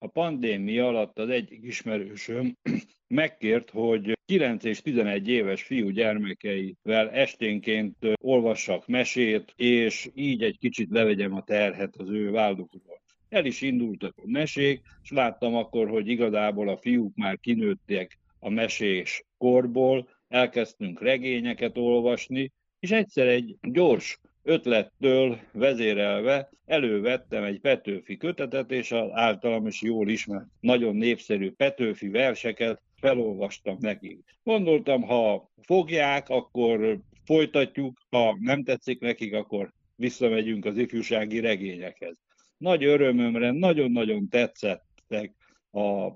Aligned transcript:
A 0.00 0.06
pandémia 0.06 0.86
alatt 0.86 1.18
az 1.18 1.28
egyik 1.28 1.64
ismerősöm 1.64 2.56
megkért, 3.08 3.70
hogy 3.70 4.18
9 4.26 4.64
és 4.64 4.82
11 4.82 5.28
éves 5.28 5.62
fiú 5.62 5.88
gyermekeivel 5.88 7.10
esténként 7.10 7.96
olvassak 8.20 8.86
mesét, 8.86 9.52
és 9.56 10.10
így 10.14 10.42
egy 10.42 10.58
kicsit 10.58 10.90
levegyem 10.90 11.34
a 11.34 11.42
terhet 11.42 11.96
az 11.96 12.10
ő 12.10 12.30
vállukról. 12.30 13.00
El 13.28 13.44
is 13.44 13.60
indultak 13.60 14.16
a 14.16 14.30
mesék, 14.30 14.80
és 15.02 15.10
láttam 15.10 15.54
akkor, 15.54 15.88
hogy 15.88 16.08
igazából 16.08 16.68
a 16.68 16.76
fiúk 16.76 17.16
már 17.16 17.38
kinőttek 17.38 18.18
a 18.38 18.48
mesés 18.48 19.24
korból, 19.38 20.08
elkezdtünk 20.28 21.02
regényeket 21.02 21.76
olvasni, 21.76 22.52
és 22.78 22.90
egyszer 22.90 23.26
egy 23.26 23.56
gyors 23.60 24.20
ötlettől 24.42 25.38
vezérelve 25.52 26.50
elővettem 26.64 27.44
egy 27.44 27.60
Petőfi 27.60 28.16
kötetet, 28.16 28.70
és 28.70 28.92
az 28.92 29.08
általam 29.12 29.66
is 29.66 29.82
jól 29.82 30.08
ismert, 30.08 30.46
nagyon 30.60 30.96
népszerű 30.96 31.50
Petőfi 31.50 32.08
verseket 32.08 32.82
felolvastam 33.00 33.76
nekik. 33.80 34.18
Gondoltam, 34.42 35.02
ha 35.02 35.50
fogják, 35.62 36.28
akkor 36.28 36.98
folytatjuk, 37.24 37.98
ha 38.10 38.36
nem 38.40 38.64
tetszik 38.64 39.00
nekik, 39.00 39.34
akkor 39.34 39.72
visszamegyünk 39.94 40.64
az 40.64 40.76
ifjúsági 40.76 41.40
regényekhez. 41.40 42.16
Nagy 42.56 42.84
örömömre 42.84 43.50
nagyon-nagyon 43.50 44.28
tetszettek 44.28 45.34
a 45.72 46.10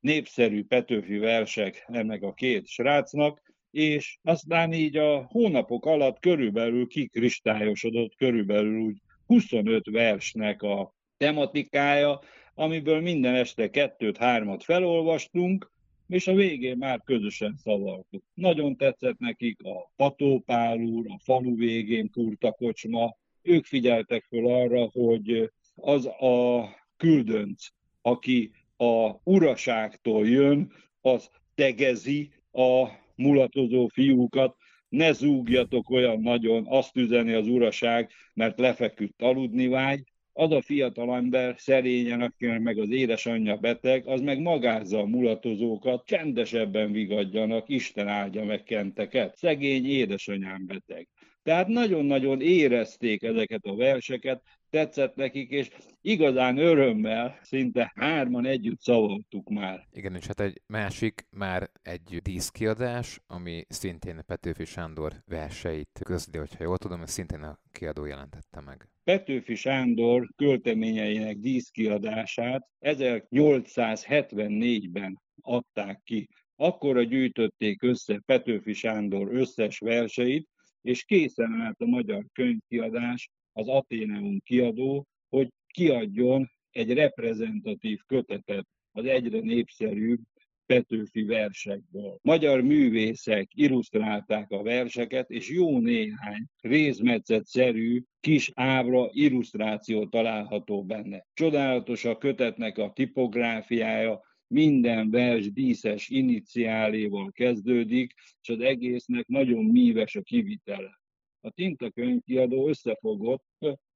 népszerű 0.00 0.64
Petőfi 0.64 1.18
versek 1.18 1.84
ennek 1.86 2.22
a 2.22 2.32
két 2.32 2.66
srácnak, 2.66 3.54
és 3.78 4.18
aztán 4.22 4.72
így 4.72 4.96
a 4.96 5.26
hónapok 5.30 5.86
alatt 5.86 6.18
körülbelül 6.18 6.86
kikristályosodott 6.86 8.14
körülbelül 8.16 8.80
úgy 8.80 8.96
25 9.26 9.90
versnek 9.90 10.62
a 10.62 10.94
tematikája, 11.16 12.20
amiből 12.54 13.00
minden 13.00 13.34
este 13.34 13.70
kettőt-hármat 13.70 14.64
felolvastunk, 14.64 15.70
és 16.08 16.26
a 16.26 16.34
végén 16.34 16.76
már 16.76 17.02
közösen 17.04 17.56
szavaltuk. 17.56 18.22
Nagyon 18.34 18.76
tetszett 18.76 19.18
nekik 19.18 19.62
a 19.62 19.92
Patópál 19.96 20.78
úr, 20.78 21.06
a 21.08 21.18
falu 21.22 21.56
végén 21.56 22.10
kurta 22.10 22.52
kocsma, 22.52 23.16
ők 23.42 23.64
figyeltek 23.64 24.24
föl 24.24 24.46
arra, 24.46 24.90
hogy 24.92 25.50
az 25.74 26.06
a 26.06 26.68
küldönc, 26.96 27.66
aki 28.02 28.50
a 28.76 29.10
uraságtól 29.24 30.28
jön, 30.28 30.72
az 31.00 31.30
tegezi 31.54 32.30
a 32.52 32.88
mulatozó 33.18 33.86
fiúkat, 33.86 34.56
ne 34.88 35.12
zúgjatok 35.12 35.90
olyan 35.90 36.20
nagyon, 36.20 36.66
azt 36.68 36.96
üzeni 36.96 37.32
az 37.32 37.46
uraság, 37.46 38.10
mert 38.34 38.58
lefeküdt 38.58 39.22
aludni 39.22 39.66
vágy, 39.66 40.02
az 40.32 40.50
a 40.50 40.62
fiatal 40.62 41.14
ember 41.14 41.54
szerényen, 41.58 42.20
akinek 42.20 42.60
meg 42.60 42.78
az 42.78 42.90
édesanyja 42.90 43.56
beteg, 43.56 44.06
az 44.06 44.20
meg 44.20 44.40
magázza 44.40 44.98
a 44.98 45.06
mulatozókat, 45.06 46.06
csendesebben 46.06 46.92
vigadjanak, 46.92 47.68
Isten 47.68 48.08
áldja 48.08 48.44
meg 48.44 48.62
kenteket. 48.62 49.36
Szegény 49.36 49.86
édesanyám 49.86 50.66
beteg. 50.66 51.08
Tehát 51.42 51.66
nagyon-nagyon 51.66 52.40
érezték 52.40 53.22
ezeket 53.22 53.64
a 53.64 53.76
verseket, 53.76 54.42
tetszett 54.70 55.14
nekik, 55.14 55.50
és 55.50 55.70
igazán 56.00 56.58
örömmel 56.58 57.38
szinte 57.42 57.92
hárman 57.94 58.46
együtt 58.46 58.80
szavoltuk 58.80 59.48
már. 59.48 59.86
Igen, 59.90 60.14
és 60.14 60.26
hát 60.26 60.40
egy 60.40 60.62
másik, 60.66 61.26
már 61.30 61.70
egy 61.82 62.18
díszkiadás, 62.22 63.20
ami 63.26 63.64
szintén 63.68 64.22
Petőfi 64.26 64.64
Sándor 64.64 65.12
verseit 65.26 66.00
közli, 66.04 66.38
hogyha 66.38 66.64
jól 66.64 66.78
tudom, 66.78 67.02
ez 67.02 67.10
szintén 67.10 67.42
a 67.42 67.58
kiadó 67.72 68.04
jelentette 68.04 68.60
meg. 68.60 68.88
Petőfi 69.04 69.54
Sándor 69.54 70.28
költeményeinek 70.36 71.36
díszkiadását 71.36 72.68
1874-ben 72.80 75.20
adták 75.40 76.00
ki. 76.04 76.28
Akkora 76.56 77.02
gyűjtötték 77.02 77.82
össze 77.82 78.20
Petőfi 78.26 78.72
Sándor 78.72 79.34
összes 79.34 79.78
verseit, 79.78 80.48
és 80.82 81.04
készen 81.04 81.60
állt 81.60 81.80
a 81.80 81.86
magyar 81.86 82.24
könyvkiadás, 82.32 83.30
az 83.58 83.68
Ateneum 83.68 84.40
kiadó, 84.44 85.06
hogy 85.28 85.48
kiadjon 85.66 86.50
egy 86.70 86.92
reprezentatív 86.92 87.98
kötetet 88.06 88.66
az 88.92 89.04
egyre 89.04 89.38
népszerűbb 89.40 90.20
Petőfi 90.66 91.22
versekből. 91.22 92.18
Magyar 92.22 92.60
művészek 92.60 93.48
illusztrálták 93.54 94.50
a 94.50 94.62
verseket, 94.62 95.30
és 95.30 95.50
jó 95.50 95.78
néhány 95.78 96.46
rézmetszet-szerű 96.60 98.02
kis 98.20 98.50
ábra 98.54 99.08
illusztráció 99.12 100.06
található 100.06 100.84
benne. 100.84 101.26
Csodálatos 101.34 102.04
a 102.04 102.18
kötetnek 102.18 102.78
a 102.78 102.92
tipográfiája, 102.94 104.20
minden 104.46 105.10
vers 105.10 105.52
díszes 105.52 106.08
iniciáléval 106.08 107.30
kezdődik, 107.32 108.14
és 108.40 108.48
az 108.48 108.60
egésznek 108.60 109.26
nagyon 109.26 109.64
míves 109.64 110.16
a 110.16 110.22
kivitele. 110.22 110.97
A 111.40 111.50
Tinta 111.50 111.90
könyvkiadó 111.90 112.68
összefogott 112.68 113.44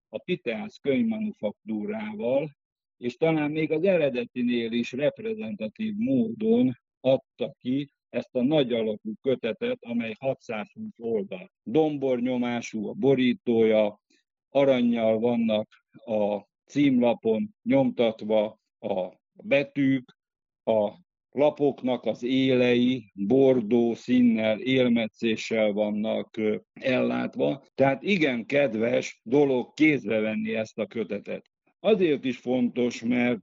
a 0.08 0.18
Piteász 0.18 0.76
könyvmanufaktúrával, 0.76 2.50
és 2.96 3.16
talán 3.16 3.50
még 3.50 3.72
az 3.72 3.84
eredetinél 3.84 4.72
is 4.72 4.92
reprezentatív 4.92 5.94
módon 5.96 6.78
adta 7.00 7.54
ki 7.58 7.92
ezt 8.08 8.34
a 8.34 8.42
nagy 8.42 8.72
alapú 8.72 9.12
kötetet, 9.20 9.78
amely 9.84 10.14
620 10.18 10.92
oldal. 10.98 11.50
Dombornyomású 11.62 12.88
a 12.88 12.92
borítója, 12.92 14.00
aranyjal 14.48 15.18
vannak 15.18 15.68
a 15.92 16.46
címlapon 16.64 17.54
nyomtatva 17.62 18.58
a 18.78 19.20
betűk, 19.32 20.16
a 20.64 20.92
lapoknak 21.32 22.04
az 22.04 22.22
élei 22.22 23.10
bordó 23.14 23.94
színnel, 23.94 24.60
élmetszéssel 24.60 25.72
vannak 25.72 26.40
ellátva. 26.72 27.64
Tehát 27.74 28.02
igen 28.02 28.46
kedves 28.46 29.20
dolog 29.22 29.74
kézbe 29.74 30.20
venni 30.20 30.54
ezt 30.54 30.78
a 30.78 30.86
kötetet. 30.86 31.50
Azért 31.84 32.24
is 32.24 32.36
fontos, 32.36 33.02
mert 33.02 33.40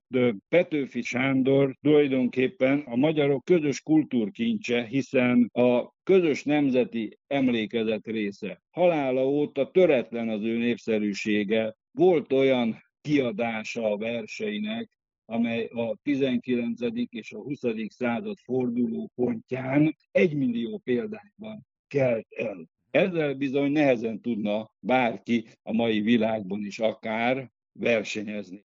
Petőfi 0.50 1.02
Sándor 1.02 1.76
tulajdonképpen 1.82 2.80
a 2.80 2.96
magyarok 2.96 3.46
közös 3.46 3.82
kultúrkincse, 3.82 4.86
hiszen 4.86 5.50
a 5.54 5.94
közös 6.04 6.44
nemzeti 6.44 7.18
emlékezet 7.28 8.06
része. 8.06 8.62
Halála 8.70 9.28
óta 9.28 9.72
töretlen 9.72 10.30
az 10.30 10.44
ő 10.44 10.58
népszerűsége. 10.58 11.76
Volt 11.92 12.34
olyan 12.34 12.84
kiadása 13.02 13.92
a 13.92 13.98
verseinek, 13.98 14.90
amely 15.30 15.66
a 15.66 15.96
19. 16.04 16.82
és 17.10 17.32
a 17.32 17.38
20. 17.38 17.60
század 17.88 18.38
forduló 18.38 19.12
pontján 19.16 19.96
egymillió 20.12 20.78
példányban 20.78 21.66
kelt 21.88 22.28
el. 22.30 22.70
Ezzel 22.92 23.34
bizony 23.34 23.72
nehezen 23.72 24.22
tudna 24.22 24.72
bárki 24.80 25.46
a 25.64 25.74
mai 25.74 26.00
világban 26.02 26.66
is 26.66 26.80
akár 26.80 27.52
versenyezni. 27.72 28.66